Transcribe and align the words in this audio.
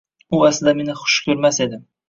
U 0.37 0.39
aslida 0.47 0.73
meni 0.79 0.97
xush 1.03 1.21
ko‘rmas 1.29 1.63
edi. 1.69 1.83